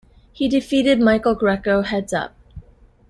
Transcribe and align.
He 0.33 0.47
defeated 0.49 0.99
Michael 0.99 1.35
Greco 1.35 1.83
heads-up. 1.83 2.33